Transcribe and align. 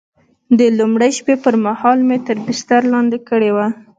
د 0.57 0.59
لومړۍ 0.77 1.11
شپې 1.17 1.35
پر 1.43 1.55
مهال 1.65 1.99
مې 2.07 2.17
تر 2.27 2.37
بستر 2.45 2.81
لاندې 2.93 3.17
کړې 3.29 3.51
وه. 3.55 3.67